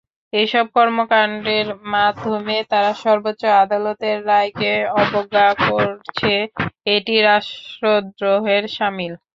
এসব 0.33 0.65
কর্মকাণ্ডের 0.75 1.67
মাধ্যমে 1.93 2.57
তারা 2.71 2.91
সর্বোচ্চ 3.03 3.41
আদালতের 3.63 4.17
রায়কে 4.29 4.71
অবজ্ঞা 5.01 5.47
করছে, 5.65 6.33
এটি 6.95 7.15
রাষ্ট্রদ্রোহের 7.29 8.63
শামিল। 8.75 9.13